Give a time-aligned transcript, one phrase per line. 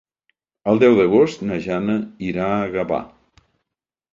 [0.71, 1.99] El deu d'agost na Jana
[2.31, 3.03] irà a Gavà.